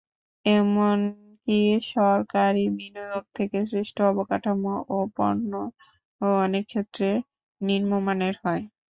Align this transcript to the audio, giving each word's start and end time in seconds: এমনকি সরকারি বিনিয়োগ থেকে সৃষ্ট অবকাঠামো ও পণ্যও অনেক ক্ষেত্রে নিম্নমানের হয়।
এমনকি 0.45 1.59
সরকারি 1.91 2.63
বিনিয়োগ 2.77 3.23
থেকে 3.35 3.57
সৃষ্ট 3.69 3.97
অবকাঠামো 4.11 4.75
ও 4.89 4.97
পণ্যও 5.15 5.65
অনেক 6.41 6.63
ক্ষেত্রে 6.67 7.09
নিম্নমানের 7.61 8.35
হয়। 8.43 8.63